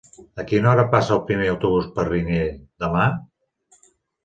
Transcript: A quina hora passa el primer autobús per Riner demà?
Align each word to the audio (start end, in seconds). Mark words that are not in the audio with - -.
A 0.43 0.45
quina 0.51 0.71
hora 0.71 0.85
passa 0.93 1.13
el 1.17 1.21
primer 1.27 1.51
autobús 1.51 1.91
per 1.99 2.07
Riner 2.09 2.41
demà? 2.87 3.07